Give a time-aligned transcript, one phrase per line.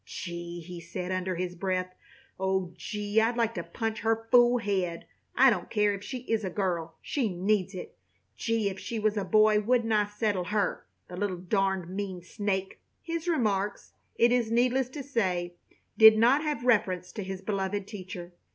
[0.03, 1.93] "Gee!" he said, under his breath.
[2.39, 3.21] "Oh, gee!
[3.21, 5.05] I'd like to punch her fool head.
[5.35, 6.95] I don't care if she is a girl!
[7.03, 7.95] She needs it.
[8.35, 8.67] Gee!
[8.67, 13.27] if she was a boy wouldn't I settle her, the little darned mean sneak!" His
[13.27, 15.53] remarks, it is needless to say,
[15.99, 18.31] did not have reference to his beloved teacher.